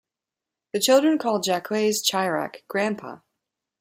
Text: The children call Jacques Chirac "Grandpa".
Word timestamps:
The 0.73 0.79
children 0.79 1.19
call 1.19 1.39
Jacques 1.43 1.67
Chirac 1.69 2.63
"Grandpa". 2.67 3.17